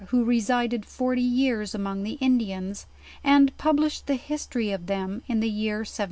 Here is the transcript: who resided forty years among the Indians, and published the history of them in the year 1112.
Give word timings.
who 0.07 0.23
resided 0.23 0.83
forty 0.83 1.21
years 1.21 1.75
among 1.75 2.01
the 2.01 2.13
Indians, 2.13 2.87
and 3.23 3.55
published 3.59 4.07
the 4.07 4.15
history 4.15 4.71
of 4.71 4.87
them 4.87 5.21
in 5.27 5.41
the 5.41 5.47
year 5.47 5.77
1112. 5.85 5.99